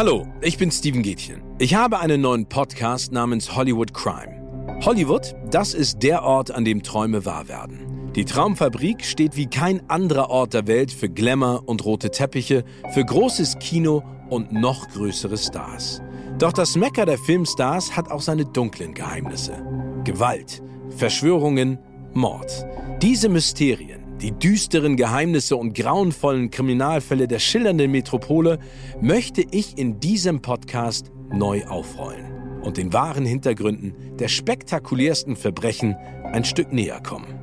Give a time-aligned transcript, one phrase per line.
[0.00, 1.42] Hallo, ich bin Steven Gätchen.
[1.58, 4.80] Ich habe einen neuen Podcast namens Hollywood Crime.
[4.82, 8.10] Hollywood, das ist der Ort, an dem Träume wahr werden.
[8.16, 13.04] Die Traumfabrik steht wie kein anderer Ort der Welt für Glamour und rote Teppiche, für
[13.04, 16.00] großes Kino und noch größere Stars.
[16.38, 19.62] Doch das Mecker der Filmstars hat auch seine dunklen Geheimnisse.
[20.04, 20.62] Gewalt,
[20.96, 21.78] Verschwörungen,
[22.14, 22.64] Mord.
[23.02, 28.58] Diese Mysterien die düsteren Geheimnisse und grauenvollen Kriminalfälle der schillernden Metropole
[29.00, 35.96] möchte ich in diesem Podcast neu aufrollen und den wahren Hintergründen der spektakulärsten Verbrechen
[36.32, 37.38] ein Stück näher kommen.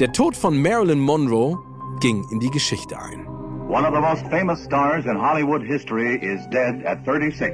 [0.00, 1.58] Der Tod von Marilyn Monroe
[2.00, 3.26] ging in die Geschichte ein.
[3.68, 7.52] One of the most famous stars in Hollywood history is dead at 36.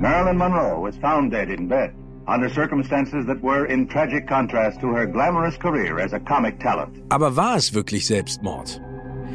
[0.00, 1.92] Marilyn Monroe was found dead in bed
[2.26, 7.02] under circumstances that were in tragic contrast to her glamorous career as a comic talent.
[7.10, 8.80] Aber war es wirklich Selbstmord?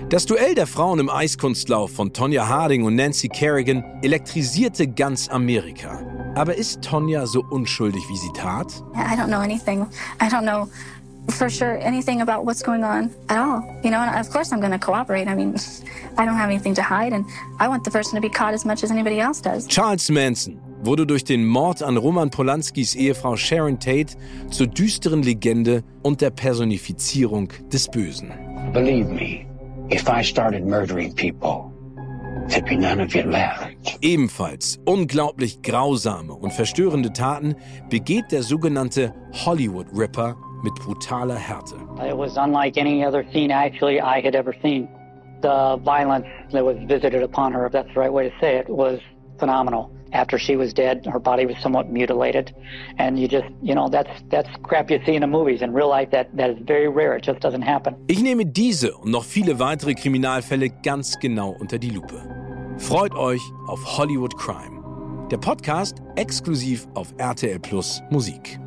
[0.10, 6.00] Das Duell der Frauen im Eiskunstlauf von Tonya Harding und Nancy Kerrigan elektrisierte ganz Amerika.
[6.36, 8.82] Aber ist Tonya so unschuldig, wie sie tat?
[8.96, 9.86] I don't know anything.
[10.22, 10.70] I don't know
[11.32, 13.64] for sure anything about what's going on at all.
[13.84, 15.28] You know, and of course I'm going to cooperate.
[15.28, 15.56] I mean,
[16.18, 17.26] I don't have anything to hide and
[17.60, 19.68] I want the person to be caught as much as anybody else does.
[19.68, 24.16] Charles Manson wurde durch den Mord an Roman Polanskis Ehefrau Sharon Tate
[24.50, 28.32] zur düsteren Legende und der Personifizierung des Bösen.
[28.74, 29.46] Believe me,
[29.92, 31.72] if I started murdering people,
[32.50, 33.98] there'd be none of you left.
[34.02, 37.56] Ebenfalls unglaublich grausame und verstörende Taten
[37.90, 39.14] begeht der sogenannte
[39.46, 41.76] Hollywood Ripper mit brutaler Härte.
[42.06, 44.88] It was unlike any other scene actually I had ever seen.
[45.42, 48.68] The violence that was visited upon her, if that's the right way to say it,
[48.68, 49.00] was
[49.38, 49.92] phenomenal.
[50.14, 52.54] After she was dead, her body was somewhat mutilated,
[52.98, 55.62] and you just, you know, that's that's crap you see in the movies.
[55.62, 57.16] In real life, that that is very rare.
[57.18, 57.96] It just doesn't happen.
[58.08, 62.22] Ich nehme diese und noch viele weitere Kriminalfälle ganz genau unter die Lupe.
[62.78, 64.78] Freut euch auf Hollywood Crime.
[65.32, 68.60] Der Podcast exklusiv auf RTL Plus Musik.